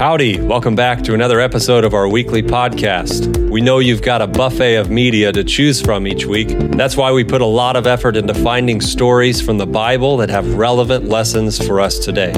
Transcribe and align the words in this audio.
Howdy, 0.00 0.40
welcome 0.40 0.74
back 0.74 1.02
to 1.02 1.12
another 1.12 1.40
episode 1.40 1.84
of 1.84 1.92
our 1.92 2.08
weekly 2.08 2.42
podcast. 2.42 3.50
We 3.50 3.60
know 3.60 3.80
you've 3.80 4.00
got 4.00 4.22
a 4.22 4.26
buffet 4.26 4.76
of 4.76 4.88
media 4.88 5.30
to 5.30 5.44
choose 5.44 5.82
from 5.82 6.06
each 6.06 6.24
week. 6.24 6.48
That's 6.70 6.96
why 6.96 7.12
we 7.12 7.22
put 7.22 7.42
a 7.42 7.46
lot 7.46 7.76
of 7.76 7.86
effort 7.86 8.16
into 8.16 8.32
finding 8.32 8.80
stories 8.80 9.42
from 9.42 9.58
the 9.58 9.66
Bible 9.66 10.16
that 10.16 10.30
have 10.30 10.54
relevant 10.54 11.10
lessons 11.10 11.62
for 11.66 11.82
us 11.82 11.98
today. 11.98 12.32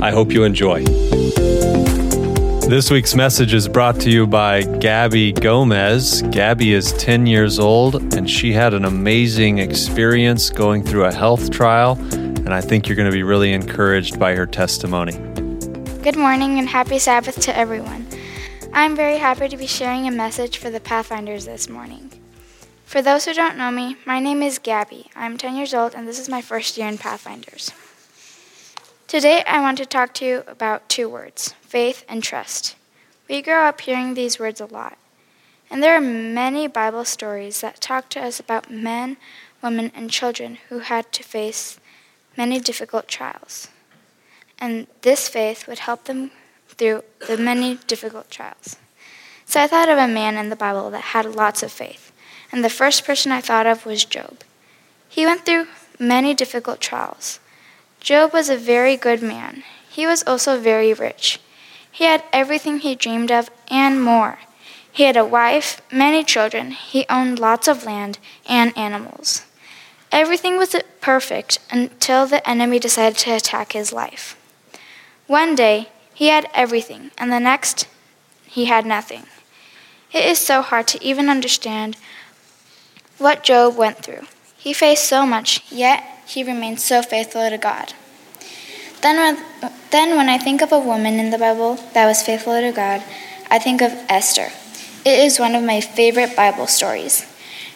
I 0.00 0.12
hope 0.12 0.30
you 0.30 0.44
enjoy. 0.44 0.84
This 2.68 2.88
week's 2.88 3.16
message 3.16 3.52
is 3.52 3.66
brought 3.66 3.98
to 4.02 4.08
you 4.08 4.24
by 4.24 4.62
Gabby 4.62 5.32
Gomez. 5.32 6.22
Gabby 6.30 6.72
is 6.72 6.92
10 6.92 7.26
years 7.26 7.58
old 7.58 8.14
and 8.14 8.30
she 8.30 8.52
had 8.52 8.74
an 8.74 8.84
amazing 8.84 9.58
experience 9.58 10.50
going 10.50 10.84
through 10.84 11.06
a 11.06 11.12
health 11.12 11.50
trial, 11.50 11.98
and 12.12 12.54
I 12.54 12.60
think 12.60 12.86
you're 12.86 12.94
going 12.94 13.10
to 13.10 13.12
be 13.12 13.24
really 13.24 13.52
encouraged 13.52 14.20
by 14.20 14.36
her 14.36 14.46
testimony. 14.46 15.31
Good 16.02 16.16
morning 16.16 16.58
and 16.58 16.68
happy 16.68 16.98
Sabbath 16.98 17.40
to 17.42 17.56
everyone. 17.56 18.08
I'm 18.72 18.96
very 18.96 19.18
happy 19.18 19.48
to 19.48 19.56
be 19.56 19.68
sharing 19.68 20.08
a 20.08 20.10
message 20.10 20.58
for 20.58 20.68
the 20.68 20.80
Pathfinders 20.80 21.44
this 21.44 21.68
morning. 21.68 22.10
For 22.84 23.00
those 23.00 23.24
who 23.24 23.32
don't 23.32 23.56
know 23.56 23.70
me, 23.70 23.96
my 24.04 24.18
name 24.18 24.42
is 24.42 24.58
Gabby. 24.58 25.12
I'm 25.14 25.38
10 25.38 25.54
years 25.54 25.72
old 25.72 25.94
and 25.94 26.08
this 26.08 26.18
is 26.18 26.28
my 26.28 26.42
first 26.42 26.76
year 26.76 26.88
in 26.88 26.98
Pathfinders. 26.98 27.70
Today 29.06 29.44
I 29.46 29.60
want 29.60 29.78
to 29.78 29.86
talk 29.86 30.12
to 30.14 30.24
you 30.24 30.42
about 30.48 30.88
two 30.88 31.08
words 31.08 31.54
faith 31.60 32.04
and 32.08 32.20
trust. 32.20 32.74
We 33.28 33.40
grow 33.40 33.66
up 33.66 33.80
hearing 33.80 34.14
these 34.14 34.40
words 34.40 34.60
a 34.60 34.66
lot. 34.66 34.98
And 35.70 35.84
there 35.84 35.94
are 35.94 36.00
many 36.00 36.66
Bible 36.66 37.04
stories 37.04 37.60
that 37.60 37.80
talk 37.80 38.08
to 38.08 38.20
us 38.20 38.40
about 38.40 38.72
men, 38.72 39.18
women, 39.62 39.92
and 39.94 40.10
children 40.10 40.58
who 40.68 40.80
had 40.80 41.12
to 41.12 41.22
face 41.22 41.78
many 42.36 42.58
difficult 42.58 43.06
trials 43.06 43.68
and 44.58 44.86
this 45.02 45.28
faith 45.28 45.66
would 45.66 45.80
help 45.80 46.04
them 46.04 46.30
through 46.68 47.02
the 47.26 47.36
many 47.36 47.76
difficult 47.86 48.30
trials. 48.30 48.76
So 49.44 49.60
I 49.60 49.66
thought 49.66 49.88
of 49.88 49.98
a 49.98 50.08
man 50.08 50.36
in 50.36 50.48
the 50.48 50.56
Bible 50.56 50.90
that 50.90 51.12
had 51.12 51.26
lots 51.26 51.62
of 51.62 51.70
faith, 51.72 52.12
and 52.50 52.64
the 52.64 52.70
first 52.70 53.04
person 53.04 53.32
I 53.32 53.40
thought 53.40 53.66
of 53.66 53.84
was 53.84 54.04
Job. 54.04 54.38
He 55.08 55.26
went 55.26 55.44
through 55.44 55.66
many 55.98 56.34
difficult 56.34 56.80
trials. 56.80 57.38
Job 58.00 58.32
was 58.32 58.48
a 58.48 58.56
very 58.56 58.96
good 58.96 59.22
man. 59.22 59.62
He 59.88 60.06
was 60.06 60.22
also 60.26 60.58
very 60.58 60.92
rich. 60.92 61.38
He 61.90 62.04
had 62.04 62.24
everything 62.32 62.78
he 62.78 62.94
dreamed 62.94 63.30
of 63.30 63.50
and 63.68 64.02
more. 64.02 64.38
He 64.90 65.04
had 65.04 65.16
a 65.16 65.24
wife, 65.24 65.80
many 65.92 66.24
children, 66.24 66.72
he 66.72 67.06
owned 67.08 67.38
lots 67.38 67.68
of 67.68 67.84
land 67.84 68.18
and 68.48 68.76
animals. 68.76 69.42
Everything 70.10 70.58
was 70.58 70.74
perfect 71.00 71.58
until 71.70 72.26
the 72.26 72.46
enemy 72.48 72.78
decided 72.78 73.18
to 73.18 73.34
attack 73.34 73.72
his 73.72 73.92
life. 73.92 74.36
One 75.26 75.54
day 75.54 75.88
he 76.14 76.28
had 76.28 76.48
everything, 76.52 77.10
and 77.16 77.32
the 77.32 77.40
next 77.40 77.88
he 78.44 78.66
had 78.66 78.84
nothing. 78.84 79.24
It 80.12 80.24
is 80.24 80.38
so 80.38 80.62
hard 80.62 80.86
to 80.88 81.02
even 81.02 81.28
understand 81.28 81.96
what 83.18 83.44
Job 83.44 83.76
went 83.76 84.04
through. 84.04 84.26
He 84.56 84.72
faced 84.72 85.06
so 85.06 85.24
much, 85.24 85.64
yet 85.70 86.04
he 86.26 86.44
remained 86.44 86.80
so 86.80 87.02
faithful 87.02 87.48
to 87.48 87.56
God. 87.56 87.94
Then 89.00 89.16
when, 89.16 89.72
then, 89.90 90.16
when 90.16 90.28
I 90.28 90.38
think 90.38 90.60
of 90.60 90.70
a 90.70 90.78
woman 90.78 91.18
in 91.18 91.30
the 91.30 91.38
Bible 91.38 91.76
that 91.94 92.06
was 92.06 92.22
faithful 92.22 92.60
to 92.60 92.72
God, 92.72 93.02
I 93.50 93.58
think 93.58 93.80
of 93.80 93.92
Esther. 94.08 94.50
It 95.04 95.18
is 95.18 95.40
one 95.40 95.54
of 95.54 95.64
my 95.64 95.80
favorite 95.80 96.36
Bible 96.36 96.66
stories. 96.66 97.26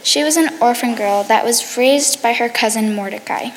She 0.02 0.22
was 0.22 0.36
an 0.36 0.56
orphan 0.60 0.94
girl 0.94 1.24
that 1.24 1.44
was 1.44 1.76
raised 1.76 2.22
by 2.22 2.34
her 2.34 2.48
cousin 2.48 2.94
Mordecai. 2.94 3.50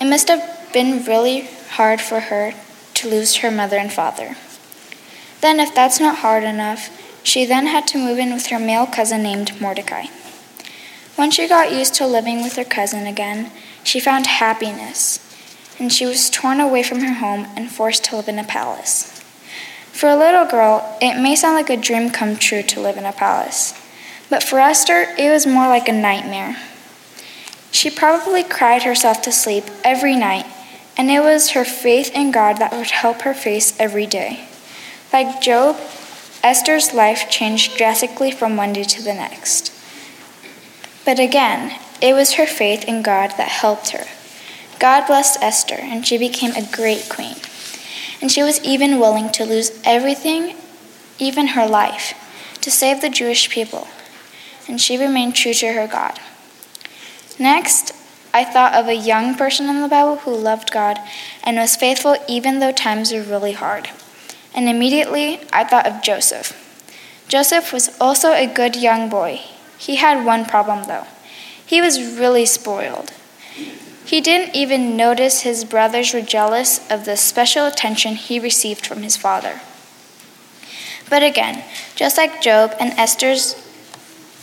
It 0.00 0.08
must 0.08 0.28
have 0.28 0.70
been 0.72 1.04
really 1.04 1.48
hard 1.72 2.00
for 2.00 2.20
her 2.20 2.54
to 2.98 3.08
lose 3.08 3.36
her 3.36 3.50
mother 3.50 3.76
and 3.76 3.92
father. 3.92 4.36
Then, 5.40 5.60
if 5.60 5.74
that's 5.74 6.00
not 6.00 6.18
hard 6.18 6.44
enough, 6.44 6.90
she 7.22 7.44
then 7.44 7.66
had 7.66 7.86
to 7.88 7.98
move 7.98 8.18
in 8.18 8.32
with 8.32 8.46
her 8.46 8.58
male 8.58 8.86
cousin 8.86 9.22
named 9.22 9.60
Mordecai. 9.60 10.06
When 11.16 11.30
she 11.30 11.48
got 11.48 11.72
used 11.72 11.94
to 11.94 12.06
living 12.06 12.42
with 12.42 12.56
her 12.56 12.64
cousin 12.64 13.06
again, 13.06 13.50
she 13.84 14.00
found 14.00 14.26
happiness, 14.26 15.18
and 15.78 15.92
she 15.92 16.06
was 16.06 16.30
torn 16.30 16.60
away 16.60 16.82
from 16.82 17.00
her 17.00 17.14
home 17.14 17.46
and 17.56 17.70
forced 17.70 18.04
to 18.04 18.16
live 18.16 18.28
in 18.28 18.38
a 18.38 18.44
palace. 18.44 19.20
For 19.92 20.08
a 20.08 20.16
little 20.16 20.44
girl, 20.44 20.96
it 21.00 21.20
may 21.20 21.34
sound 21.36 21.54
like 21.54 21.70
a 21.70 21.76
dream 21.76 22.10
come 22.10 22.36
true 22.36 22.62
to 22.62 22.80
live 22.80 22.96
in 22.96 23.04
a 23.04 23.12
palace, 23.12 23.74
but 24.30 24.42
for 24.42 24.58
Esther, 24.58 25.06
it 25.18 25.30
was 25.30 25.46
more 25.46 25.68
like 25.68 25.88
a 25.88 25.92
nightmare. 25.92 26.56
She 27.70 27.90
probably 27.90 28.42
cried 28.42 28.82
herself 28.82 29.22
to 29.22 29.32
sleep 29.32 29.64
every 29.84 30.16
night 30.16 30.46
and 30.98 31.10
it 31.10 31.20
was 31.20 31.50
her 31.50 31.64
faith 31.64 32.10
in 32.12 32.32
God 32.32 32.58
that 32.58 32.72
would 32.72 32.90
help 32.90 33.22
her 33.22 33.32
face 33.32 33.78
every 33.78 34.04
day. 34.04 34.48
Like 35.12 35.40
Job, 35.40 35.76
Esther's 36.42 36.92
life 36.92 37.30
changed 37.30 37.76
drastically 37.76 38.32
from 38.32 38.56
one 38.56 38.72
day 38.72 38.82
to 38.82 39.02
the 39.02 39.14
next. 39.14 39.72
But 41.04 41.20
again, 41.20 41.78
it 42.02 42.14
was 42.14 42.34
her 42.34 42.46
faith 42.46 42.84
in 42.84 43.02
God 43.02 43.30
that 43.38 43.48
helped 43.48 43.90
her. 43.90 44.04
God 44.78 45.06
blessed 45.06 45.42
Esther, 45.42 45.78
and 45.78 46.06
she 46.06 46.18
became 46.18 46.52
a 46.52 46.68
great 46.70 47.08
queen. 47.08 47.36
And 48.20 48.30
she 48.30 48.42
was 48.42 48.62
even 48.62 49.00
willing 49.00 49.30
to 49.32 49.44
lose 49.44 49.80
everything, 49.84 50.56
even 51.18 51.48
her 51.48 51.66
life, 51.66 52.14
to 52.60 52.70
save 52.70 53.00
the 53.00 53.08
Jewish 53.08 53.48
people. 53.50 53.88
And 54.68 54.80
she 54.80 54.98
remained 54.98 55.34
true 55.34 55.54
to 55.54 55.72
her 55.72 55.86
God. 55.86 56.18
Next, 57.38 57.92
I 58.38 58.44
thought 58.44 58.74
of 58.74 58.86
a 58.86 58.94
young 58.94 59.34
person 59.34 59.68
in 59.68 59.82
the 59.82 59.88
Bible 59.88 60.18
who 60.18 60.32
loved 60.32 60.70
God 60.70 61.00
and 61.42 61.56
was 61.56 61.74
faithful 61.74 62.16
even 62.28 62.60
though 62.60 62.70
times 62.70 63.12
were 63.12 63.20
really 63.20 63.50
hard. 63.50 63.90
And 64.54 64.68
immediately 64.68 65.40
I 65.52 65.64
thought 65.64 65.88
of 65.88 66.02
Joseph. 66.04 66.54
Joseph 67.26 67.72
was 67.72 67.90
also 68.00 68.30
a 68.30 68.46
good 68.46 68.76
young 68.76 69.08
boy. 69.08 69.40
He 69.76 69.96
had 69.96 70.24
one 70.24 70.44
problem 70.44 70.86
though. 70.86 71.08
He 71.66 71.80
was 71.80 72.16
really 72.16 72.46
spoiled. 72.46 73.10
He 74.04 74.20
didn't 74.20 74.54
even 74.54 74.96
notice 74.96 75.40
his 75.40 75.64
brothers 75.64 76.14
were 76.14 76.20
jealous 76.20 76.88
of 76.88 77.06
the 77.06 77.16
special 77.16 77.66
attention 77.66 78.14
he 78.14 78.38
received 78.38 78.86
from 78.86 79.02
his 79.02 79.16
father. 79.16 79.60
But 81.10 81.24
again, 81.24 81.64
just 81.96 82.16
like 82.16 82.40
Job 82.40 82.76
and 82.78 82.92
Esther's 82.92 83.56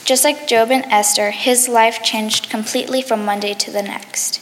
just 0.06 0.24
like 0.24 0.48
Job 0.48 0.70
and 0.70 0.86
Esther, 0.86 1.32
his 1.32 1.68
life 1.68 2.04
changed 2.04 2.50
completely 2.50 3.02
from 3.02 3.26
one 3.26 3.40
day 3.40 3.56
to 3.56 3.72
the 3.72 3.82
next. 3.82 4.40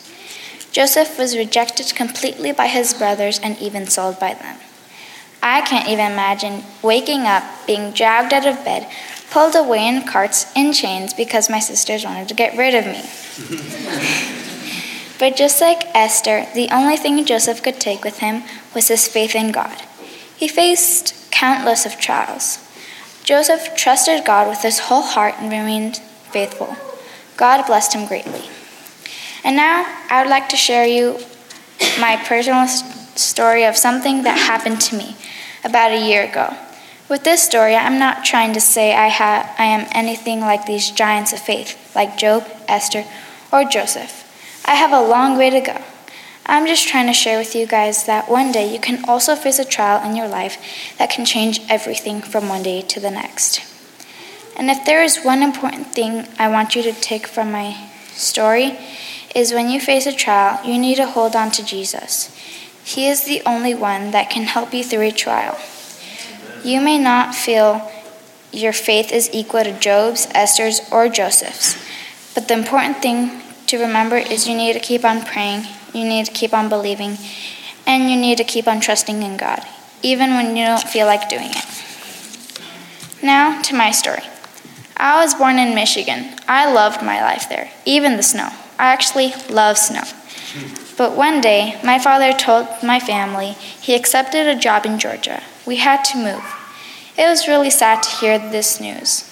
Joseph 0.74 1.18
was 1.18 1.38
rejected 1.38 1.96
completely 1.96 2.52
by 2.52 2.68
his 2.68 2.94
brothers 2.94 3.40
and 3.40 3.58
even 3.60 3.88
sold 3.88 4.20
by 4.20 4.34
them. 4.34 4.58
I 5.42 5.62
can't 5.62 5.88
even 5.88 6.12
imagine 6.12 6.64
waking 6.82 7.22
up, 7.22 7.44
being 7.66 7.92
dragged 7.92 8.34
out 8.34 8.46
of 8.46 8.64
bed, 8.66 8.90
pulled 9.30 9.56
away 9.56 9.88
in 9.88 10.06
carts 10.06 10.52
in 10.56 10.74
chains 10.74 11.14
because 11.14 11.50
my 11.50 11.60
sisters 11.60 12.06
wanted 12.06 12.28
to 12.28 12.34
get 12.34 12.58
rid 12.58 12.76
of 12.76 12.86
me. 12.86 13.02
but 15.20 15.36
just 15.36 15.62
like 15.62 15.84
Esther, 15.96 16.46
the 16.54 16.70
only 16.72 16.98
thing 16.98 17.24
Joseph 17.24 17.64
could 17.64 17.80
take 17.80 18.04
with 18.04 18.20
him 18.20 18.44
was 18.76 18.90
his 18.90 19.08
faith 19.08 19.36
in 19.36 19.52
God. 19.52 19.82
He 20.36 20.48
faced 20.48 21.32
countless 21.32 21.86
of 21.86 22.00
trials. 22.00 22.63
Joseph 23.24 23.76
trusted 23.76 24.26
God 24.26 24.50
with 24.50 24.62
his 24.62 24.80
whole 24.80 25.02
heart 25.02 25.36
and 25.40 25.52
remained 25.52 25.98
faithful. 26.32 26.76
God 27.38 27.66
blessed 27.66 27.94
him 27.94 28.06
greatly. 28.06 28.50
And 29.44 29.56
now 29.56 29.86
I 30.10 30.22
would 30.22 30.30
like 30.30 30.50
to 30.50 30.58
share 30.58 30.86
you 30.86 31.20
my 32.00 32.18
personal 32.26 32.68
story 32.68 33.64
of 33.64 33.78
something 33.78 34.24
that 34.24 34.38
happened 34.38 34.82
to 34.82 34.98
me 34.98 35.16
about 35.64 35.92
a 35.92 36.06
year 36.06 36.24
ago. 36.24 36.54
With 37.10 37.24
this 37.24 37.44
story, 37.44 37.76
I'm 37.76 38.00
not 38.00 38.26
trying 38.26 38.54
to 38.54 38.62
say 38.62 38.94
I, 38.94 39.10
ha- 39.10 39.54
I 39.58 39.66
am 39.66 39.88
anything 39.92 40.40
like 40.40 40.66
these 40.66 40.92
giants 40.92 41.34
of 41.34 41.40
faith, 41.40 41.94
like 41.96 42.18
Job, 42.18 42.46
Esther, 42.68 43.06
or 43.52 43.64
Joseph. 43.66 44.22
I 44.66 44.76
have 44.76 44.92
a 44.92 45.08
long 45.08 45.38
way 45.38 45.50
to 45.50 45.62
go. 45.62 45.82
I'm 46.46 46.68
just 46.68 46.88
trying 46.88 47.08
to 47.08 47.14
share 47.14 47.40
with 47.40 47.56
you 47.56 47.66
guys 47.66 48.06
that 48.06 48.30
one 48.30 48.52
day 48.52 48.72
you 48.72 48.80
can 48.80 49.06
also 49.06 49.36
face 49.36 49.60
a 49.60 49.66
trial 49.66 50.06
in 50.06 50.16
your 50.16 50.28
life 50.28 50.58
that 50.98 51.10
can 51.10 51.26
change 51.26 51.62
everything 51.70 52.22
from 52.22 52.50
one 52.50 52.64
day 52.64 52.82
to 52.82 53.00
the 53.00 53.12
next. 53.12 53.62
And 54.58 54.70
if 54.70 54.86
there 54.86 55.02
is 55.02 55.24
one 55.24 55.42
important 55.42 55.94
thing 55.94 56.28
I 56.38 56.50
want 56.50 56.76
you 56.76 56.84
to 56.84 56.92
take 56.92 57.28
from 57.28 57.52
my 57.52 57.90
story, 58.12 58.78
is 59.34 59.54
when 59.54 59.70
you 59.70 59.80
face 59.80 60.06
a 60.06 60.14
trial, 60.14 60.64
you 60.66 60.78
need 60.78 60.96
to 60.96 61.08
hold 61.08 61.36
on 61.36 61.50
to 61.52 61.66
Jesus. 61.66 62.30
He 62.84 63.08
is 63.08 63.24
the 63.24 63.42
only 63.46 63.74
one 63.74 64.12
that 64.12 64.30
can 64.30 64.44
help 64.44 64.74
you 64.74 64.84
through 64.84 65.08
a 65.08 65.12
trial. 65.12 65.58
You 66.64 66.82
may 66.82 67.00
not 67.00 67.34
feel 67.34 67.90
your 68.52 68.74
faith 68.74 69.12
is 69.12 69.30
equal 69.34 69.64
to 69.64 69.80
Job's, 69.80 70.28
Esther's, 70.32 70.82
or 70.92 71.10
Joseph's, 71.10 71.76
but 72.36 72.48
the 72.48 72.54
important 72.54 73.02
thing 73.02 73.42
to 73.68 73.80
remember 73.80 74.18
is 74.18 74.48
you 74.48 74.56
need 74.56 74.74
to 74.74 74.80
keep 74.80 75.04
on 75.04 75.26
praying 75.26 75.66
you 75.94 76.04
need 76.04 76.26
to 76.26 76.32
keep 76.32 76.54
on 76.54 76.70
believing, 76.70 77.18
and 77.86 78.10
you 78.10 78.18
need 78.18 78.38
to 78.38 78.44
keep 78.44 78.68
on 78.68 78.80
trusting 78.80 79.22
in 79.22 79.38
God, 79.38 79.64
even 80.02 80.32
when 80.32 80.56
you 80.56 80.66
don't 80.66 80.84
feel 80.84 81.06
like 81.06 81.30
doing 81.30 81.50
it. 81.50 81.66
Now 83.22 83.62
to 83.62 83.76
my 83.76 83.92
story. 83.92 84.24
I 84.98 85.22
was 85.24 85.34
born 85.34 85.58
in 85.58 85.76
Michigan. 85.76 86.36
I 86.48 86.72
loved 86.72 87.02
my 87.02 87.22
life 87.22 87.50
there, 87.50 87.72
even 87.86 88.18
the 88.18 88.24
snow. 88.24 88.50
I 88.78 88.88
actually 88.92 89.34
love 89.50 89.78
snow. 89.78 90.04
But 90.98 91.16
one 91.18 91.42
day, 91.42 91.80
my 91.84 91.98
father 92.00 92.32
told 92.34 92.68
my 92.84 93.00
family 93.00 93.54
he 93.82 93.96
accepted 93.96 94.46
a 94.48 94.60
job 94.60 94.86
in 94.86 95.00
Georgia. 95.00 95.42
We 95.66 95.78
had 95.78 96.04
to 96.06 96.18
move. 96.18 96.44
It 97.18 97.28
was 97.28 97.48
really 97.48 97.70
sad 97.70 98.04
to 98.04 98.10
hear 98.10 98.38
this 98.38 98.80
news. 98.80 99.30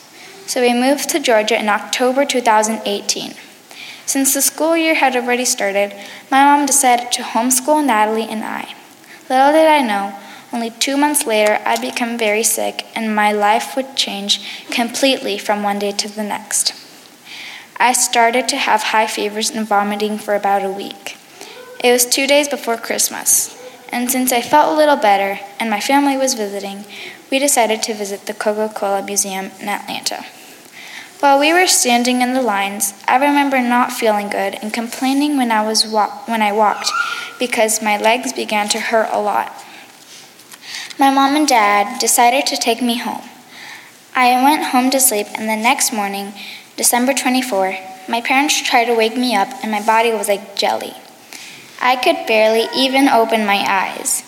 So 0.47 0.61
we 0.61 0.73
moved 0.73 1.09
to 1.09 1.19
Georgia 1.19 1.59
in 1.59 1.69
October 1.69 2.25
2018. 2.25 3.33
Since 4.05 4.33
the 4.33 4.41
school 4.41 4.75
year 4.75 4.95
had 4.95 5.15
already 5.15 5.45
started, 5.45 5.93
my 6.29 6.43
mom 6.43 6.65
decided 6.65 7.11
to 7.13 7.21
homeschool 7.21 7.85
Natalie 7.85 8.27
and 8.29 8.43
I. 8.43 8.75
Little 9.29 9.51
did 9.51 9.67
I 9.67 9.81
know, 9.81 10.17
only 10.53 10.69
two 10.69 10.97
months 10.97 11.25
later, 11.25 11.59
I'd 11.65 11.79
become 11.79 12.17
very 12.17 12.43
sick 12.43 12.85
and 12.93 13.15
my 13.15 13.31
life 13.31 13.75
would 13.75 13.95
change 13.95 14.65
completely 14.69 15.37
from 15.37 15.63
one 15.63 15.79
day 15.79 15.91
to 15.93 16.09
the 16.09 16.23
next. 16.23 16.73
I 17.77 17.93
started 17.93 18.47
to 18.49 18.57
have 18.57 18.83
high 18.83 19.07
fevers 19.07 19.49
and 19.49 19.65
vomiting 19.65 20.17
for 20.17 20.35
about 20.35 20.65
a 20.65 20.69
week. 20.69 21.17
It 21.83 21.91
was 21.91 22.05
two 22.05 22.27
days 22.27 22.47
before 22.47 22.77
Christmas, 22.77 23.57
and 23.89 24.11
since 24.11 24.31
I 24.31 24.41
felt 24.41 24.73
a 24.73 24.77
little 24.77 24.97
better 24.97 25.39
and 25.59 25.69
my 25.69 25.79
family 25.79 26.17
was 26.17 26.33
visiting, 26.33 26.85
we 27.31 27.39
decided 27.39 27.81
to 27.83 27.93
visit 27.93 28.25
the 28.25 28.33
Coca 28.33 28.71
Cola 28.73 29.03
Museum 29.03 29.51
in 29.59 29.69
Atlanta. 29.69 30.25
While 31.21 31.37
we 31.37 31.53
were 31.53 31.67
standing 31.67 32.23
in 32.23 32.33
the 32.33 32.41
lines, 32.41 32.95
I 33.07 33.15
remember 33.17 33.61
not 33.61 33.91
feeling 33.91 34.27
good 34.27 34.57
and 34.59 34.73
complaining 34.73 35.37
when 35.37 35.51
I, 35.51 35.63
was 35.63 35.85
wa- 35.85 36.09
when 36.25 36.41
I 36.41 36.51
walked 36.51 36.89
because 37.37 37.79
my 37.79 37.95
legs 37.95 38.33
began 38.33 38.67
to 38.69 38.79
hurt 38.79 39.07
a 39.11 39.21
lot. 39.21 39.53
My 40.97 41.11
mom 41.11 41.35
and 41.35 41.47
dad 41.47 41.99
decided 41.99 42.47
to 42.47 42.57
take 42.57 42.81
me 42.81 42.97
home. 42.97 43.21
I 44.15 44.43
went 44.43 44.71
home 44.73 44.89
to 44.89 44.99
sleep, 44.99 45.27
and 45.35 45.47
the 45.47 45.55
next 45.55 45.93
morning, 45.93 46.33
December 46.75 47.13
24, 47.13 47.77
my 48.09 48.21
parents 48.21 48.59
tried 48.59 48.85
to 48.85 48.95
wake 48.95 49.15
me 49.15 49.35
up, 49.35 49.47
and 49.61 49.71
my 49.71 49.85
body 49.85 50.11
was 50.11 50.27
like 50.27 50.55
jelly. 50.55 50.95
I 51.79 51.97
could 51.97 52.25
barely 52.25 52.65
even 52.75 53.07
open 53.07 53.45
my 53.45 53.63
eyes. 53.67 54.23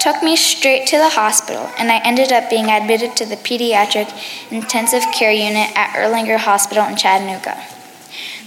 Took 0.00 0.22
me 0.22 0.36
straight 0.36 0.86
to 0.88 0.96
the 0.96 1.10
hospital, 1.10 1.70
and 1.78 1.90
I 1.90 1.98
ended 2.04 2.32
up 2.32 2.48
being 2.48 2.70
admitted 2.70 3.16
to 3.16 3.26
the 3.26 3.36
pediatric 3.36 4.12
intensive 4.50 5.02
care 5.12 5.32
unit 5.32 5.70
at 5.76 5.94
Erlanger 5.96 6.38
Hospital 6.38 6.84
in 6.84 6.96
Chattanooga. 6.96 7.62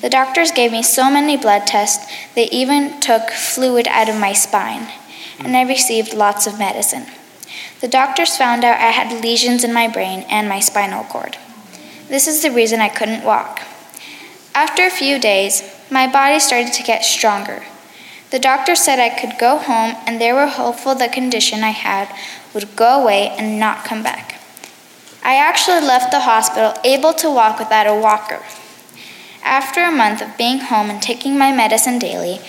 The 0.02 0.10
doctors 0.10 0.52
gave 0.52 0.72
me 0.72 0.82
so 0.82 1.12
many 1.12 1.38
blood 1.38 1.68
tests, 1.68 2.12
they 2.34 2.50
even 2.50 3.00
took 3.00 3.30
fluid 3.30 3.88
out 3.88 4.10
of 4.10 4.20
my 4.20 4.34
spine, 4.34 4.88
and 5.40 5.56
I 5.56 5.62
received 5.62 6.14
lots 6.14 6.48
of 6.48 6.58
medicine. 6.58 7.06
The 7.82 7.88
doctors 7.88 8.38
found 8.38 8.64
out 8.64 8.78
I 8.78 8.92
had 8.92 9.24
lesions 9.24 9.64
in 9.64 9.74
my 9.74 9.88
brain 9.88 10.26
and 10.30 10.48
my 10.48 10.60
spinal 10.60 11.04
cord. 11.04 11.38
This 12.08 12.28
is 12.28 12.42
the 12.42 12.52
reason 12.52 12.80
I 12.80 12.90
couldn't 12.90 13.24
walk. 13.24 13.62
After 14.54 14.86
a 14.86 14.90
few 14.90 15.20
days, 15.20 15.64
my 15.90 16.12
body 16.12 16.40
started 16.40 16.74
to 16.74 16.84
get 16.84 17.06
stronger. 17.06 17.64
The 18.32 18.40
doctor 18.40 18.76
said 18.76 18.98
I 18.98 19.10
could 19.10 19.38
go 19.38 19.58
home, 19.58 19.96
and 20.08 20.20
they 20.20 20.32
were 20.32 20.48
hopeful 20.48 20.96
the 20.96 21.10
condition 21.10 21.64
I 21.64 21.72
had 21.72 22.08
would 22.54 22.76
go 22.78 23.02
away 23.02 23.28
and 23.38 23.60
not 23.60 23.84
come 23.84 24.04
back. 24.04 24.42
I 25.24 25.36
actually 25.36 25.82
left 25.82 26.12
the 26.12 26.22
hospital 26.22 26.74
able 26.84 27.14
to 27.16 27.30
walk 27.30 27.60
without 27.60 27.88
a 27.88 27.94
walker. 27.94 28.40
After 29.44 29.82
a 29.82 29.92
month 29.92 30.22
of 30.22 30.38
being 30.38 30.60
home 30.60 30.90
and 30.90 31.02
taking 31.02 31.38
my 31.38 31.52
medicine 31.52 32.00
daily, 32.00 32.40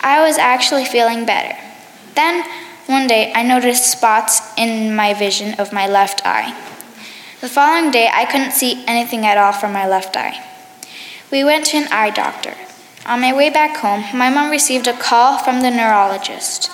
I 0.00 0.22
was 0.24 0.38
actually 0.38 0.84
feeling 0.84 1.26
better. 1.26 1.58
Then, 2.14 2.44
one 2.86 3.08
day, 3.08 3.32
I 3.34 3.42
noticed 3.42 3.90
spots 3.90 4.40
in 4.56 4.94
my 4.94 5.12
vision 5.12 5.54
of 5.58 5.72
my 5.72 5.88
left 5.88 6.22
eye. 6.24 6.56
The 7.40 7.48
following 7.48 7.90
day, 7.90 8.08
I 8.12 8.26
couldn't 8.26 8.52
see 8.52 8.84
anything 8.86 9.26
at 9.26 9.38
all 9.38 9.52
from 9.52 9.72
my 9.72 9.88
left 9.88 10.16
eye. 10.16 10.44
We 11.32 11.42
went 11.42 11.66
to 11.66 11.78
an 11.78 11.88
eye 11.90 12.10
doctor. 12.10 12.54
On 13.04 13.20
my 13.20 13.32
way 13.32 13.50
back 13.50 13.78
home, 13.78 14.04
my 14.16 14.30
mom 14.30 14.50
received 14.50 14.86
a 14.86 14.96
call 14.96 15.38
from 15.38 15.60
the 15.60 15.70
neurologist. 15.70 16.70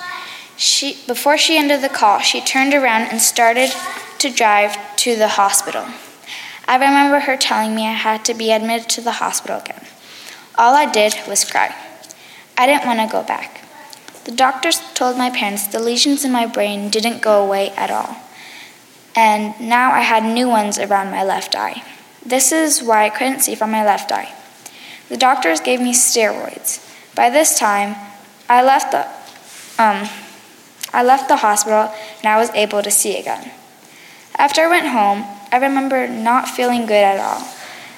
She, 0.57 0.97
before 1.07 1.37
she 1.37 1.57
ended 1.57 1.81
the 1.81 1.89
call, 1.89 2.19
she 2.19 2.39
turned 2.39 2.73
around 2.73 3.03
and 3.03 3.19
started 3.19 3.71
to 4.19 4.29
drive 4.29 4.77
to 4.97 5.15
the 5.15 5.29
hospital. 5.29 5.85
I 6.67 6.75
remember 6.75 7.21
her 7.21 7.35
telling 7.35 7.73
me 7.73 7.87
I 7.87 7.93
had 7.93 8.23
to 8.25 8.35
be 8.35 8.51
admitted 8.51 8.89
to 8.89 9.01
the 9.01 9.13
hospital 9.13 9.59
again. 9.59 9.83
All 10.55 10.75
I 10.75 10.85
did 10.85 11.15
was 11.27 11.49
cry. 11.49 11.73
I 12.57 12.67
didn't 12.67 12.85
want 12.85 12.99
to 12.99 13.11
go 13.11 13.23
back. 13.23 13.61
The 14.25 14.31
doctors 14.31 14.81
told 14.93 15.17
my 15.17 15.31
parents 15.31 15.65
the 15.65 15.79
lesions 15.79 16.23
in 16.23 16.31
my 16.31 16.45
brain 16.45 16.89
didn't 16.89 17.23
go 17.23 17.43
away 17.43 17.71
at 17.71 17.89
all, 17.89 18.17
and 19.15 19.59
now 19.59 19.91
I 19.91 20.01
had 20.01 20.23
new 20.23 20.47
ones 20.47 20.77
around 20.77 21.09
my 21.09 21.23
left 21.23 21.55
eye. 21.55 21.81
This 22.23 22.51
is 22.51 22.83
why 22.83 23.05
I 23.05 23.09
couldn't 23.09 23.39
see 23.39 23.55
from 23.55 23.71
my 23.71 23.83
left 23.83 24.11
eye. 24.11 24.35
The 25.09 25.17
doctors 25.17 25.59
gave 25.59 25.81
me 25.81 25.93
steroids. 25.93 26.85
By 27.15 27.29
this 27.29 27.57
time, 27.59 27.95
I 28.47 28.63
left 28.63 28.91
the 28.91 29.05
um, 29.81 30.07
I 30.93 31.03
left 31.03 31.27
the 31.27 31.37
hospital 31.37 31.91
and 32.19 32.25
I 32.25 32.37
was 32.37 32.49
able 32.51 32.81
to 32.81 32.91
see 32.91 33.17
again. 33.17 33.51
After 34.37 34.61
I 34.61 34.67
went 34.67 34.87
home, 34.87 35.25
I 35.51 35.57
remember 35.57 36.07
not 36.07 36.47
feeling 36.47 36.85
good 36.85 37.03
at 37.03 37.19
all. 37.19 37.47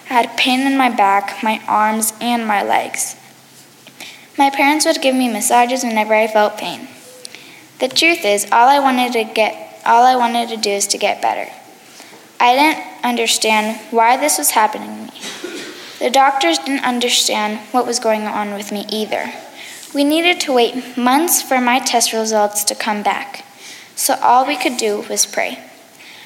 I 0.10 0.14
had 0.14 0.38
pain 0.38 0.62
in 0.62 0.78
my 0.78 0.90
back, 0.90 1.42
my 1.44 1.62
arms, 1.68 2.14
and 2.20 2.46
my 2.46 2.64
legs. 2.64 3.16
My 4.38 4.50
parents 4.50 4.86
would 4.86 5.02
give 5.02 5.16
me 5.16 5.32
massages 5.32 5.84
whenever 5.84 6.14
I 6.14 6.28
felt 6.28 6.58
pain. 6.58 6.88
The 7.80 7.88
truth 7.88 8.26
is, 8.26 8.46
all 8.52 8.68
I 8.68 8.80
wanted 8.80 9.14
to 9.14 9.24
get 9.24 9.82
all 9.86 10.06
I 10.06 10.16
wanted 10.16 10.50
to 10.50 10.58
do 10.58 10.70
is 10.70 10.88
to 10.88 10.98
get 10.98 11.22
better. 11.22 11.52
I 12.40 12.56
didn't 12.56 13.06
understand 13.06 13.80
why 13.92 14.18
this 14.18 14.38
was 14.38 14.52
happening 14.52 15.08
to 15.08 15.14
me. 15.14 15.51
The 16.02 16.10
doctors 16.10 16.58
didn't 16.58 16.84
understand 16.84 17.60
what 17.72 17.86
was 17.86 18.00
going 18.00 18.24
on 18.24 18.56
with 18.56 18.72
me 18.72 18.88
either. 18.90 19.32
We 19.94 20.04
needed 20.04 20.40
to 20.42 20.52
wait 20.52 20.98
months 20.98 21.44
for 21.44 21.62
my 21.62 21.78
test 21.78 22.12
results 22.12 22.64
to 22.64 22.74
come 22.74 23.04
back, 23.04 23.46
so 23.96 24.16
all 24.16 24.48
we 24.48 24.58
could 24.58 24.78
do 24.78 25.06
was 25.08 25.28
pray. 25.28 25.60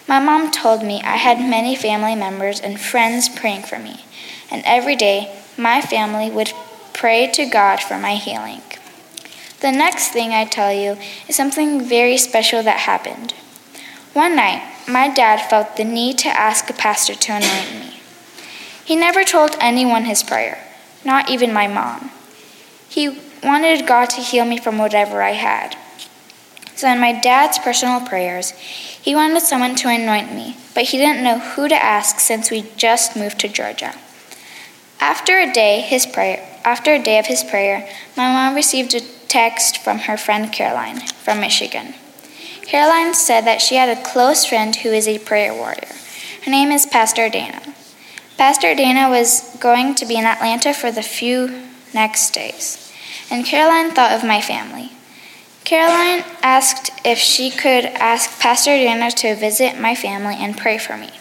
My 0.07 0.21
mom 0.21 0.49
told 0.51 0.81
me 0.81 1.01
I 1.03 1.17
had 1.17 1.39
many 1.39 1.75
family 1.75 2.15
members 2.15 2.61
and 2.61 2.79
friends 2.79 3.27
praying 3.27 3.63
for 3.63 3.77
me, 3.77 4.05
and 4.49 4.63
every 4.65 4.95
day 4.95 5.37
my 5.57 5.81
family 5.81 6.31
would 6.31 6.53
pray 6.93 7.27
to 7.33 7.45
God 7.45 7.81
for 7.81 7.97
my 7.99 8.15
healing. 8.15 8.61
The 9.59 9.73
next 9.73 10.11
thing 10.11 10.29
I 10.31 10.45
tell 10.45 10.71
you 10.71 10.95
is 11.27 11.35
something 11.35 11.83
very 11.83 12.17
special 12.17 12.63
that 12.63 12.79
happened. 12.79 13.33
One 14.13 14.37
night, 14.37 14.63
my 14.87 15.13
dad 15.13 15.49
felt 15.49 15.75
the 15.75 15.83
need 15.83 16.17
to 16.19 16.29
ask 16.29 16.69
a 16.69 16.73
pastor 16.73 17.15
to 17.15 17.31
anoint 17.33 17.73
me. 17.73 17.94
He 18.85 18.95
never 18.95 19.23
told 19.23 19.57
anyone 19.59 20.05
his 20.05 20.21
prayer, 20.21 20.63
not 21.03 21.29
even 21.29 21.51
my 21.51 21.67
mom. 21.67 22.11
He 22.87 23.19
wanted 23.43 23.87
God 23.87 24.11
to 24.11 24.21
heal 24.21 24.45
me 24.45 24.59
from 24.59 24.77
whatever 24.77 25.23
I 25.23 25.31
had. 25.31 25.75
So, 26.75 26.87
in 26.89 26.99
my 26.99 27.11
dad's 27.19 27.57
personal 27.57 28.01
prayers, 28.01 28.51
he 28.51 29.15
wanted 29.15 29.41
someone 29.41 29.75
to 29.75 29.89
anoint 29.89 30.33
me, 30.33 30.57
but 30.73 30.83
he 30.83 30.97
didn't 30.97 31.23
know 31.23 31.39
who 31.39 31.67
to 31.67 31.75
ask 31.75 32.19
since 32.19 32.51
we 32.51 32.65
just 32.77 33.15
moved 33.15 33.39
to 33.39 33.47
Georgia. 33.47 33.95
After 34.99 35.39
a 35.39 35.51
day, 35.51 35.81
his 35.81 36.05
prayer, 36.05 36.47
after 36.63 36.93
a 36.93 37.01
day 37.01 37.17
of 37.17 37.25
his 37.25 37.43
prayer, 37.43 37.89
my 38.15 38.31
mom 38.31 38.55
received 38.55 38.93
a 38.93 39.01
text 39.27 39.77
from 39.77 39.99
her 39.99 40.17
friend 40.17 40.51
Caroline 40.51 40.99
from 41.07 41.39
Michigan. 41.39 41.95
Caroline 42.63 43.13
said 43.13 43.45
that 43.45 43.61
she 43.61 43.75
had 43.75 43.89
a 43.89 44.03
close 44.03 44.45
friend 44.45 44.75
who 44.75 44.89
is 44.89 45.07
a 45.07 45.19
prayer 45.19 45.53
warrior. 45.53 45.95
Her 46.43 46.51
name 46.51 46.71
is 46.71 46.85
Pastor 46.85 47.29
Dana. 47.29 47.61
Pastor 48.37 48.75
Dana 48.75 49.09
was 49.09 49.55
going 49.61 49.95
to 49.95 50.05
be 50.05 50.17
in 50.17 50.25
Atlanta 50.25 50.73
for 50.73 50.91
the 50.91 51.01
few 51.01 51.63
next 51.93 52.31
days, 52.31 52.91
and 53.31 53.45
Caroline 53.45 53.91
thought 53.91 54.11
of 54.11 54.27
my 54.27 54.41
family. 54.41 54.91
Caroline 55.63 56.25
asked 56.43 56.91
if 57.05 57.17
she 57.17 57.49
could 57.49 57.85
ask 57.85 58.39
Pastor 58.41 58.75
Dana 58.75 59.09
to 59.11 59.35
visit 59.35 59.79
my 59.79 59.95
family 59.95 60.35
and 60.37 60.57
pray 60.57 60.77
for 60.77 60.97
me. 60.97 61.11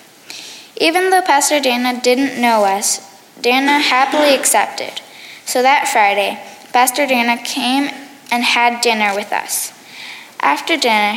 Even 0.77 1.11
though 1.11 1.23
Pastor 1.23 1.61
Dana 1.61 2.01
didn't 2.01 2.41
know 2.41 2.65
us, 2.65 3.01
Dana 3.41 3.79
happily 3.79 4.35
accepted. 4.35 5.01
So 5.47 5.63
that 5.63 5.87
Friday, 5.87 6.43
Pastor 6.73 7.07
Dana 7.07 7.41
came 7.43 7.95
and 8.33 8.43
had 8.43 8.81
dinner 8.81 9.15
with 9.15 9.33
us. 9.33 9.73
After 10.41 10.77
dinner, 10.77 11.17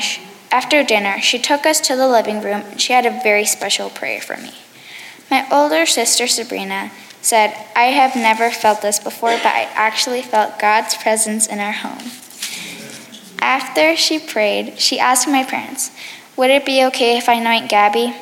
after 0.52 0.84
dinner, 0.84 1.20
she 1.22 1.40
took 1.40 1.66
us 1.66 1.82
to 1.82 1.96
the 1.96 2.08
living 2.08 2.42
room 2.42 2.62
and 2.70 2.80
she 2.80 2.94
had 2.94 3.08
a 3.08 3.20
very 3.24 3.46
special 3.46 3.90
prayer 3.90 4.22
for 4.22 4.38
me. 4.38 4.54
My 5.30 5.48
older 5.52 5.86
sister 5.86 6.28
Sabrina 6.28 6.92
said, 7.22 7.54
I 7.76 7.86
have 7.86 8.16
never 8.16 8.50
felt 8.50 8.82
this 8.82 9.00
before, 9.00 9.32
but 9.32 9.48
I 9.48 9.70
actually 9.74 10.22
felt 10.22 10.60
God's 10.60 10.96
presence 10.96 11.48
in 11.48 11.60
our 11.60 11.74
home. 11.74 12.12
After 13.42 13.96
she 13.96 14.20
prayed, 14.20 14.80
she 14.80 15.00
asked 15.00 15.28
my 15.28 15.44
parents, 15.44 15.92
Would 16.36 16.52
it 16.52 16.66
be 16.66 16.84
okay 16.86 17.18
if 17.18 17.28
I 17.28 17.34
anoint 17.34 17.70
Gabby? 17.70 18.16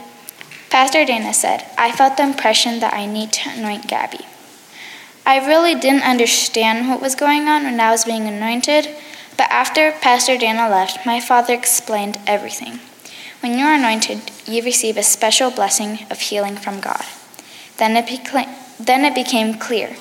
Pastor 0.69 1.05
Dana 1.05 1.33
said, 1.33 1.65
I 1.77 1.91
felt 1.91 2.17
the 2.17 2.23
impression 2.23 2.79
that 2.79 2.93
I 2.93 3.05
need 3.05 3.31
to 3.33 3.49
anoint 3.49 3.87
Gabby. 3.87 4.25
I 5.25 5.45
really 5.45 5.73
didn't 5.73 6.03
understand 6.03 6.89
what 6.89 7.01
was 7.01 7.15
going 7.15 7.47
on 7.47 7.63
when 7.63 7.79
I 7.79 7.91
was 7.91 8.05
being 8.05 8.27
anointed, 8.27 8.89
but 9.37 9.49
after 9.49 9.91
Pastor 9.91 10.37
Dana 10.37 10.69
left, 10.69 11.05
my 11.05 11.19
father 11.19 11.53
explained 11.53 12.19
everything. 12.27 12.79
When 13.45 13.59
you're 13.59 13.75
anointed, 13.75 14.31
you 14.47 14.63
receive 14.63 14.97
a 14.97 15.03
special 15.03 15.51
blessing 15.51 16.07
of 16.09 16.19
healing 16.19 16.55
from 16.55 16.79
God. 16.79 17.05
Then 17.77 17.95
it, 17.95 18.09
then 18.79 19.05
it 19.05 19.13
became 19.13 19.59
clear. 19.59 19.97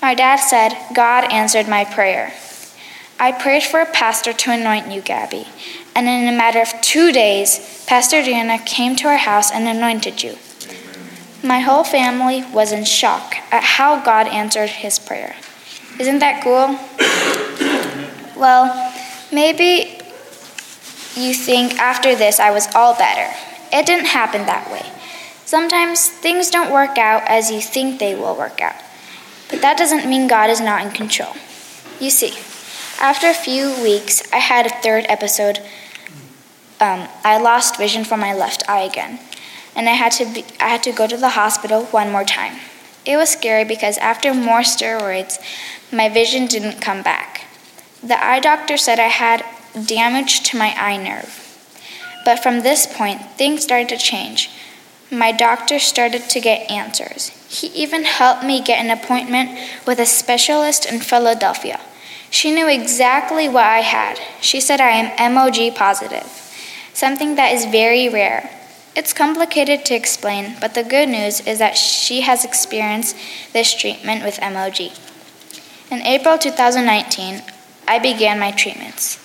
My 0.00 0.14
dad 0.14 0.36
said, 0.36 0.74
God 0.94 1.30
answered 1.30 1.68
my 1.68 1.84
prayer. 1.84 2.32
I 3.18 3.32
prayed 3.32 3.64
for 3.64 3.80
a 3.80 3.92
pastor 3.92 4.32
to 4.32 4.52
anoint 4.52 4.90
you, 4.90 5.02
Gabby, 5.02 5.46
and 5.94 6.08
in 6.08 6.32
a 6.32 6.34
matter 6.34 6.62
of 6.62 6.72
two 6.80 7.12
days, 7.12 7.84
Pastor 7.86 8.22
Diana 8.22 8.58
came 8.58 8.96
to 8.96 9.08
our 9.08 9.18
house 9.18 9.52
and 9.52 9.68
anointed 9.68 10.22
you. 10.22 10.38
My 11.46 11.60
whole 11.60 11.84
family 11.84 12.46
was 12.50 12.72
in 12.72 12.84
shock 12.84 13.36
at 13.52 13.62
how 13.62 14.02
God 14.02 14.26
answered 14.26 14.70
his 14.70 14.98
prayer. 14.98 15.36
Isn't 15.98 16.20
that 16.20 16.42
cool? 16.42 16.80
well, 18.40 18.90
maybe 19.30 19.99
you 21.16 21.34
think 21.34 21.78
after 21.78 22.14
this 22.14 22.40
I 22.40 22.50
was 22.50 22.68
all 22.74 22.94
better. 22.94 23.34
It 23.72 23.86
didn't 23.86 24.06
happen 24.06 24.46
that 24.46 24.70
way. 24.70 24.90
Sometimes 25.44 26.08
things 26.08 26.50
don't 26.50 26.72
work 26.72 26.98
out 26.98 27.22
as 27.26 27.50
you 27.50 27.60
think 27.60 27.98
they 27.98 28.14
will 28.14 28.36
work 28.36 28.60
out. 28.60 28.76
But 29.48 29.62
that 29.62 29.76
doesn't 29.76 30.08
mean 30.08 30.28
God 30.28 30.50
is 30.50 30.60
not 30.60 30.84
in 30.84 30.92
control. 30.92 31.34
You 31.98 32.10
see, 32.10 32.32
after 33.00 33.26
a 33.26 33.34
few 33.34 33.70
weeks, 33.82 34.22
I 34.32 34.38
had 34.38 34.66
a 34.66 34.82
third 34.82 35.06
episode. 35.08 35.58
Um, 36.80 37.08
I 37.24 37.38
lost 37.38 37.76
vision 37.76 38.04
from 38.04 38.20
my 38.20 38.32
left 38.32 38.68
eye 38.68 38.82
again 38.82 39.18
and 39.76 39.88
I 39.88 39.92
had 39.92 40.12
to 40.12 40.24
be, 40.26 40.44
I 40.60 40.68
had 40.68 40.82
to 40.84 40.92
go 40.92 41.06
to 41.06 41.16
the 41.16 41.30
hospital 41.30 41.84
one 41.86 42.10
more 42.10 42.24
time. 42.24 42.58
It 43.04 43.16
was 43.16 43.30
scary 43.30 43.64
because 43.64 43.96
after 43.98 44.34
more 44.34 44.60
steroids, 44.60 45.38
my 45.92 46.08
vision 46.08 46.46
didn't 46.46 46.80
come 46.80 47.02
back. 47.02 47.46
The 48.02 48.22
eye 48.22 48.40
doctor 48.40 48.76
said 48.76 48.98
I 48.98 49.08
had 49.08 49.44
damage 49.86 50.40
to 50.50 50.58
my 50.58 50.74
eye 50.76 50.96
nerve. 50.96 51.46
But 52.24 52.42
from 52.42 52.60
this 52.60 52.86
point, 52.86 53.22
things 53.32 53.62
started 53.62 53.88
to 53.90 53.96
change. 53.96 54.50
My 55.10 55.32
doctor 55.32 55.78
started 55.78 56.28
to 56.30 56.40
get 56.40 56.70
answers. 56.70 57.30
He 57.48 57.66
even 57.68 58.04
helped 58.04 58.44
me 58.44 58.62
get 58.62 58.84
an 58.84 58.90
appointment 58.90 59.58
with 59.86 59.98
a 59.98 60.06
specialist 60.06 60.86
in 60.86 61.00
Philadelphia. 61.00 61.80
She 62.30 62.52
knew 62.52 62.68
exactly 62.68 63.48
what 63.48 63.64
I 63.64 63.80
had. 63.80 64.20
She 64.40 64.60
said 64.60 64.80
I 64.80 64.90
am 64.90 65.34
MOG 65.34 65.74
positive, 65.74 66.24
something 66.94 67.34
that 67.34 67.52
is 67.52 67.64
very 67.64 68.08
rare. 68.08 68.50
It's 68.94 69.12
complicated 69.12 69.84
to 69.86 69.94
explain, 69.94 70.56
but 70.60 70.74
the 70.74 70.84
good 70.84 71.08
news 71.08 71.40
is 71.46 71.58
that 71.58 71.76
she 71.76 72.20
has 72.20 72.44
experienced 72.44 73.16
this 73.52 73.74
treatment 73.74 74.22
with 74.22 74.40
MOG. 74.40 74.92
In 75.90 76.06
April 76.06 76.38
2019, 76.38 77.42
I 77.88 77.98
began 77.98 78.38
my 78.38 78.52
treatments. 78.52 79.18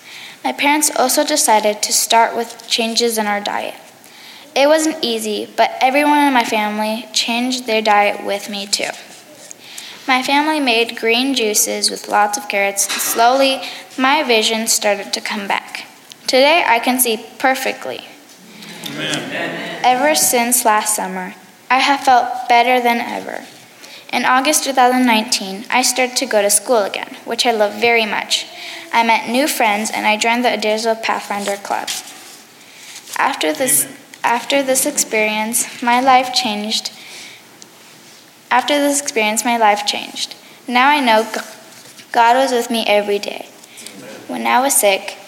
My 0.46 0.52
parents 0.52 0.92
also 0.94 1.24
decided 1.24 1.82
to 1.82 1.92
start 1.92 2.36
with 2.36 2.68
changes 2.68 3.18
in 3.18 3.26
our 3.26 3.40
diet. 3.40 3.74
It 4.54 4.68
wasn't 4.68 5.02
easy, 5.02 5.52
but 5.56 5.72
everyone 5.80 6.24
in 6.24 6.32
my 6.32 6.44
family 6.44 7.08
changed 7.12 7.66
their 7.66 7.82
diet 7.82 8.24
with 8.24 8.48
me 8.48 8.64
too. 8.64 8.90
My 10.06 10.22
family 10.22 10.60
made 10.60 10.98
green 10.98 11.34
juices 11.34 11.90
with 11.90 12.06
lots 12.06 12.38
of 12.38 12.48
carrots, 12.48 12.86
and 12.86 13.02
slowly 13.02 13.60
my 13.98 14.22
vision 14.22 14.68
started 14.68 15.12
to 15.14 15.20
come 15.20 15.48
back. 15.48 15.88
Today 16.28 16.62
I 16.64 16.78
can 16.78 17.00
see 17.00 17.26
perfectly. 17.40 18.02
Amen. 18.92 19.80
Ever 19.82 20.14
since 20.14 20.64
last 20.64 20.94
summer, 20.94 21.34
I 21.68 21.80
have 21.80 22.04
felt 22.04 22.48
better 22.48 22.80
than 22.80 22.98
ever. 22.98 23.44
In 24.16 24.24
August 24.24 24.64
2019, 24.64 25.66
I 25.68 25.82
started 25.82 26.16
to 26.16 26.24
go 26.24 26.40
to 26.40 26.48
school 26.48 26.78
again, 26.78 27.18
which 27.26 27.44
I 27.44 27.50
love 27.50 27.74
very 27.74 28.06
much. 28.06 28.46
I 28.90 29.04
met 29.04 29.28
new 29.28 29.46
friends 29.46 29.90
and 29.90 30.06
I 30.06 30.16
joined 30.16 30.42
the 30.42 30.48
Adairsville 30.48 31.02
Pathfinder 31.02 31.56
Club. 31.56 31.90
After 33.18 33.52
this, 33.52 33.86
after 34.24 34.62
this 34.62 34.86
experience, 34.86 35.82
my 35.82 36.00
life 36.00 36.32
changed. 36.32 36.92
After 38.50 38.78
this 38.78 39.02
experience, 39.02 39.44
my 39.44 39.58
life 39.58 39.84
changed. 39.84 40.34
Now 40.66 40.88
I 40.88 41.00
know 41.00 41.30
God 42.10 42.36
was 42.36 42.52
with 42.52 42.70
me 42.70 42.86
every 42.86 43.18
day. 43.18 43.50
When 44.28 44.46
I 44.46 44.60
was 44.60 44.74
sick, 44.74 45.18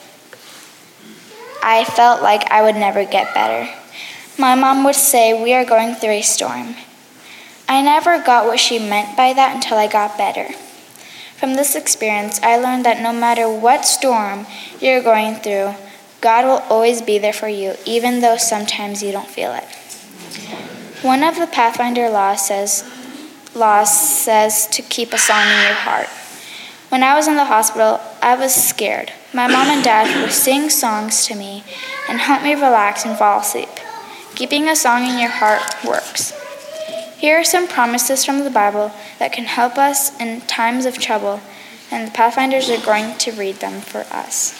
I 1.62 1.84
felt 1.84 2.22
like 2.22 2.50
I 2.50 2.62
would 2.62 2.76
never 2.76 3.04
get 3.04 3.34
better. 3.34 3.70
My 4.38 4.54
mom 4.54 4.82
would 4.84 4.94
say, 4.94 5.34
We 5.34 5.52
are 5.52 5.66
going 5.66 5.94
through 5.94 6.12
a 6.12 6.22
storm. 6.22 6.74
I 7.68 7.82
never 7.82 8.18
got 8.22 8.46
what 8.46 8.58
she 8.58 8.78
meant 8.78 9.16
by 9.16 9.34
that 9.34 9.54
until 9.54 9.76
I 9.76 9.86
got 9.86 10.16
better. 10.16 10.48
From 11.36 11.54
this 11.54 11.76
experience, 11.76 12.40
I 12.42 12.56
learned 12.56 12.84
that 12.86 13.02
no 13.02 13.12
matter 13.12 13.48
what 13.48 13.84
storm 13.84 14.46
you're 14.80 15.02
going 15.02 15.36
through, 15.36 15.74
God 16.20 16.46
will 16.46 16.66
always 16.68 17.02
be 17.02 17.18
there 17.18 17.32
for 17.32 17.46
you, 17.46 17.74
even 17.84 18.20
though 18.20 18.38
sometimes 18.38 19.02
you 19.02 19.12
don't 19.12 19.28
feel 19.28 19.52
it. 19.52 19.64
One 21.04 21.22
of 21.22 21.36
the 21.36 21.46
Pathfinder 21.46 22.08
laws 22.08 22.46
says, 22.48 22.82
laws 23.54 23.96
says 23.96 24.66
to 24.68 24.82
keep 24.82 25.12
a 25.12 25.18
song 25.18 25.42
in 25.42 25.62
your 25.62 25.74
heart. 25.74 26.08
When 26.88 27.02
I 27.02 27.14
was 27.14 27.28
in 27.28 27.36
the 27.36 27.44
hospital, 27.44 28.00
I 28.22 28.34
was 28.34 28.54
scared. 28.54 29.12
My 29.34 29.46
mom 29.46 29.68
and 29.68 29.84
dad 29.84 30.22
would 30.22 30.32
sing 30.32 30.70
songs 30.70 31.26
to 31.26 31.34
me 31.34 31.62
and 32.08 32.18
help 32.18 32.42
me 32.42 32.54
relax 32.54 33.04
and 33.04 33.16
fall 33.16 33.40
asleep. 33.40 33.68
Keeping 34.34 34.68
a 34.68 34.74
song 34.74 35.04
in 35.04 35.18
your 35.18 35.30
heart 35.30 35.62
works. 35.84 36.32
Here 37.18 37.38
are 37.40 37.44
some 37.44 37.66
promises 37.66 38.24
from 38.24 38.44
the 38.44 38.50
Bible 38.50 38.92
that 39.18 39.32
can 39.32 39.44
help 39.44 39.76
us 39.76 40.16
in 40.20 40.40
times 40.42 40.86
of 40.86 40.98
trouble, 40.98 41.40
and 41.90 42.06
the 42.06 42.12
Pathfinders 42.12 42.70
are 42.70 42.80
going 42.86 43.18
to 43.18 43.32
read 43.32 43.56
them 43.56 43.80
for 43.80 44.06
us. 44.14 44.54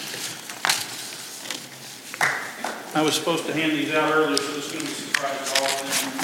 I 2.96 3.02
was 3.02 3.14
supposed 3.14 3.46
to 3.46 3.52
hand 3.52 3.72
these 3.72 3.94
out 3.94 4.12
earlier, 4.12 4.36
so 4.36 4.52
this 4.54 4.66
is 4.66 4.72
going 4.72 4.84
to 4.84 4.90
be 4.90 4.92
a 4.92 4.96
surprise 4.96 5.38
to 5.38 5.60
all 5.60 5.68
of 5.70 5.86
them. 5.86 6.18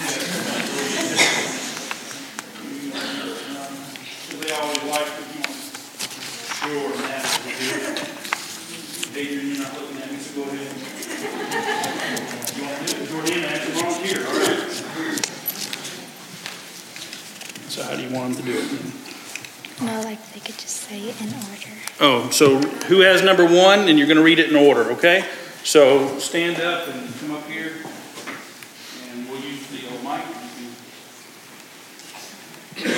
They 4.41 4.51
always 4.51 4.83
like 4.91 5.07
to 5.07 5.25
Sure, 6.65 6.91
Adrian, 9.15 9.47
you're 9.51 9.63
not 9.63 9.73
looking 9.79 9.99
at 10.03 10.11
me, 10.11 10.17
so 10.19 10.43
go 10.43 10.51
ahead. 10.51 10.75
You 12.57 12.63
want 12.65 12.75
to 12.81 12.85
do 12.89 12.93
it? 13.03 13.09
Jordan, 13.09 13.45
I 13.45 13.47
have 13.47 13.63
to 13.67 13.71
volunteer, 13.79 14.19
all 14.27 14.33
right? 14.33 14.65
So 17.69 17.81
how 17.95 18.01
do 18.01 18.09
you 18.09 18.15
want 18.15 18.35
them 18.35 18.45
to 18.45 18.53
do 18.53 18.59
it? 18.59 19.83
No, 19.83 20.01
like 20.03 20.33
they 20.33 20.41
could 20.41 20.59
just 20.59 20.77
say 20.89 21.11
in 21.11 21.29
order. 21.51 21.71
Oh, 22.01 22.29
so 22.31 22.59
who 22.89 23.01
has 23.01 23.23
number 23.23 23.45
one, 23.45 23.89
and 23.89 23.97
you're 23.99 24.09
going 24.09 24.17
to 24.17 24.23
read 24.23 24.41
it 24.41 24.51
in 24.51 24.57
order, 24.57 24.91
okay? 24.93 25.25
So 25.63 26.19
stand 26.19 26.61
up 26.61 26.89
and 26.89 27.15
come 27.21 27.33
up 27.33 27.47
here, 27.49 27.73
and 29.11 29.29
we'll 29.29 29.41
use 29.41 29.67
the 29.69 29.89
old 29.93 30.03
mic. 30.03 30.25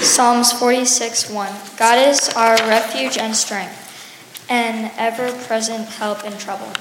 Psalms 0.02 0.52
46 0.52 1.28
1. 1.28 1.52
God 1.76 2.08
is 2.08 2.30
our 2.30 2.56
refuge 2.56 3.18
and 3.18 3.36
strength, 3.36 4.46
an 4.48 4.90
ever 4.96 5.30
present 5.44 5.88
help 5.88 6.24
in 6.24 6.38
trouble. 6.38 6.72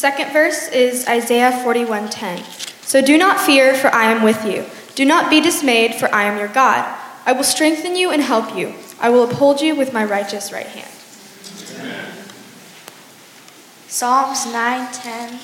Second 0.00 0.32
verse 0.32 0.66
is 0.68 1.06
Isaiah 1.06 1.52
41:10. 1.62 2.42
So 2.80 3.02
do 3.02 3.18
not 3.18 3.38
fear, 3.38 3.74
for 3.74 3.94
I 3.94 4.04
am 4.10 4.22
with 4.22 4.46
you. 4.46 4.64
Do 4.94 5.04
not 5.04 5.28
be 5.28 5.42
dismayed, 5.42 5.94
for 5.94 6.08
I 6.14 6.24
am 6.24 6.38
your 6.38 6.48
God. 6.48 6.88
I 7.26 7.32
will 7.32 7.44
strengthen 7.44 7.96
you 7.96 8.10
and 8.10 8.22
help 8.22 8.56
you. 8.56 8.74
I 8.98 9.10
will 9.10 9.24
uphold 9.24 9.60
you 9.60 9.74
with 9.74 9.92
my 9.92 10.02
righteous 10.02 10.52
right 10.52 10.72
hand. 10.72 10.88
Psalms 13.88 14.46
9:10 14.46 15.36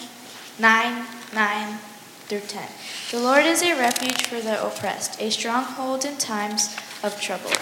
9, 0.58 1.04
9 1.34 1.78
through 2.26 2.48
10. 2.48 2.68
The 3.10 3.20
Lord 3.20 3.44
is 3.44 3.62
a 3.62 3.74
refuge 3.74 4.24
for 4.24 4.40
the 4.40 4.56
oppressed, 4.66 5.20
a 5.20 5.28
stronghold 5.28 6.06
in 6.06 6.16
times 6.16 6.74
of 7.02 7.20
trouble. 7.20 7.52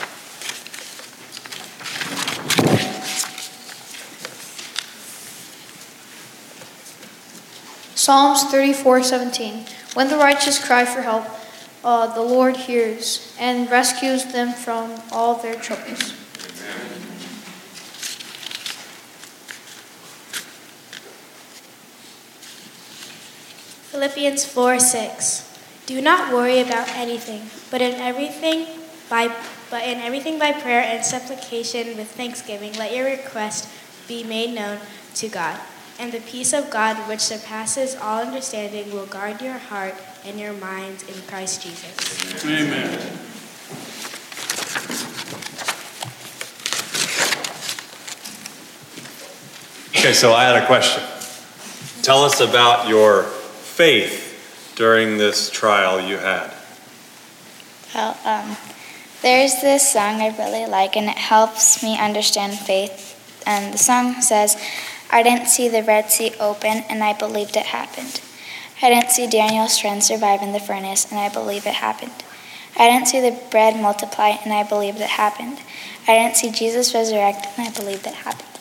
Psalms 7.94 8.44
34:17. 8.44 9.66
When 9.94 10.08
the 10.08 10.16
righteous 10.16 10.58
cry 10.58 10.84
for 10.84 11.02
help, 11.02 11.26
uh, 11.84 12.06
the 12.14 12.22
Lord 12.22 12.56
hears 12.56 13.32
and 13.38 13.70
rescues 13.70 14.24
them 14.24 14.52
from 14.52 15.02
all 15.12 15.36
their 15.36 15.54
troubles. 15.54 16.12
Philippians 23.90 24.44
4 24.44 24.80
6. 24.80 25.44
Do 25.86 26.00
not 26.00 26.32
worry 26.32 26.58
about 26.58 26.88
anything, 26.96 27.50
but 27.70 27.80
in 27.80 27.94
everything 28.00 28.66
by 29.08 29.30
but 29.70 29.82
in 29.82 29.98
everything 29.98 30.38
by 30.38 30.52
prayer 30.52 30.82
and 30.82 31.04
supplication 31.04 31.96
with 31.96 32.10
thanksgiving, 32.10 32.72
let 32.74 32.94
your 32.94 33.06
request 33.06 33.68
be 34.06 34.22
made 34.22 34.54
known 34.54 34.78
to 35.16 35.28
God. 35.28 35.58
And 35.98 36.12
the 36.12 36.20
peace 36.20 36.52
of 36.52 36.70
God, 36.70 36.96
which 37.08 37.20
surpasses 37.20 37.94
all 37.96 38.20
understanding, 38.20 38.92
will 38.92 39.06
guard 39.06 39.40
your 39.40 39.58
heart 39.58 39.94
and 40.24 40.38
your 40.38 40.52
minds 40.52 41.02
in 41.08 41.14
Christ 41.28 41.62
Jesus. 41.62 42.44
Amen. 42.44 42.98
Okay, 49.90 50.12
so 50.12 50.32
I 50.32 50.44
had 50.44 50.62
a 50.62 50.66
question. 50.66 51.02
Tell 52.02 52.24
us 52.24 52.40
about 52.40 52.88
your 52.88 53.22
faith 53.22 54.24
during 54.76 55.18
this 55.18 55.50
trial 55.50 56.00
you 56.00 56.16
had? 56.16 56.52
Well, 57.94 58.16
um, 58.24 58.56
there's 59.22 59.60
this 59.60 59.92
song 59.92 60.20
I 60.20 60.36
really 60.36 60.66
like, 60.66 60.96
and 60.96 61.08
it 61.08 61.16
helps 61.16 61.82
me 61.82 61.98
understand 61.98 62.58
faith. 62.58 63.42
And 63.46 63.74
the 63.74 63.78
song 63.78 64.20
says, 64.20 64.56
I 65.14 65.22
didn't 65.22 65.46
see 65.46 65.68
the 65.68 65.84
Red 65.84 66.10
Sea 66.10 66.32
open, 66.40 66.82
and 66.88 67.04
I 67.04 67.12
believed 67.12 67.56
it 67.56 67.66
happened. 67.66 68.20
I 68.82 68.90
didn't 68.90 69.12
see 69.12 69.28
Daniel's 69.28 69.78
friends 69.78 70.08
survive 70.08 70.42
in 70.42 70.50
the 70.50 70.58
furnace, 70.58 71.08
and 71.08 71.20
I 71.20 71.28
believe 71.28 71.68
it 71.68 71.74
happened. 71.74 72.24
I 72.76 72.90
didn't 72.90 73.06
see 73.06 73.20
the 73.20 73.40
bread 73.48 73.80
multiply, 73.80 74.30
and 74.30 74.52
I 74.52 74.64
believed 74.64 75.00
it 75.00 75.10
happened. 75.10 75.58
I 76.08 76.14
didn't 76.14 76.34
see 76.34 76.50
Jesus 76.50 76.92
resurrect, 76.94 77.46
and 77.56 77.68
I 77.68 77.70
believed 77.70 78.08
it 78.08 78.14
happened. 78.14 78.58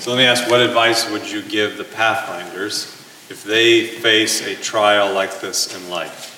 So 0.00 0.10
let 0.10 0.18
me 0.18 0.24
ask, 0.24 0.46
what 0.50 0.60
advice 0.60 1.10
would 1.10 1.30
you 1.30 1.40
give 1.40 1.78
the 1.78 1.84
Pathfinders 1.84 2.94
if 3.30 3.44
they 3.44 3.86
face 3.86 4.46
a 4.46 4.54
trial 4.56 5.14
like 5.14 5.40
this 5.40 5.74
in 5.74 5.88
life? 5.88 6.28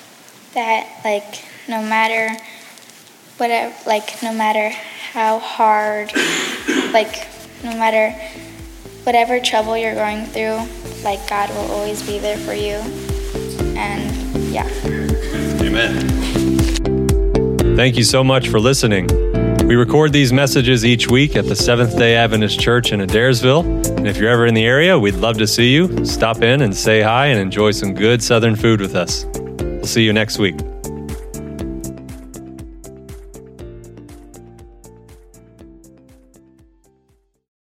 That, 0.53 0.87
like, 1.03 1.43
no 1.67 1.81
matter 1.81 2.41
whatever, 3.35 3.75
like, 3.85 4.23
no 4.23 4.31
matter 4.31 4.69
how 5.11 5.39
hard, 5.39 6.13
like, 6.93 7.27
no 7.63 7.71
matter 7.71 8.11
whatever 9.03 9.39
trouble 9.39 9.77
you're 9.77 9.95
going 9.95 10.25
through, 10.25 10.59
like, 11.03 11.27
God 11.29 11.49
will 11.51 11.71
always 11.71 12.05
be 12.05 12.19
there 12.19 12.37
for 12.37 12.53
you. 12.53 12.75
And 13.77 14.53
yeah. 14.53 14.67
Amen. 15.61 16.07
Thank 17.75 17.97
you 17.97 18.03
so 18.03 18.23
much 18.23 18.47
for 18.47 18.59
listening. 18.59 19.07
We 19.67 19.75
record 19.75 20.13
these 20.13 20.31
messages 20.31 20.85
each 20.85 21.09
week 21.09 21.35
at 21.35 21.45
the 21.45 21.55
Seventh 21.55 21.97
day 21.97 22.15
Adventist 22.15 22.59
Church 22.59 22.91
in 22.91 22.99
Adairsville. 22.99 23.65
And 23.97 24.07
if 24.07 24.17
you're 24.17 24.29
ever 24.29 24.45
in 24.45 24.53
the 24.53 24.65
area, 24.65 24.97
we'd 24.97 25.15
love 25.15 25.37
to 25.39 25.47
see 25.47 25.73
you. 25.73 26.05
Stop 26.05 26.43
in 26.43 26.61
and 26.61 26.75
say 26.75 27.01
hi 27.01 27.27
and 27.27 27.39
enjoy 27.39 27.71
some 27.71 27.93
good 27.93 28.21
Southern 28.21 28.55
food 28.55 28.79
with 28.79 28.95
us. 28.95 29.25
We'll 29.25 29.85
see 29.85 30.03
you 30.03 30.13
next 30.13 30.37
week. 30.37 30.55